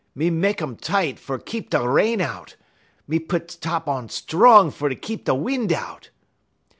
[0.15, 2.55] Me mek um tight fer keep da rain out;
[3.07, 6.09] me pit top on strong fer keep da win' out.'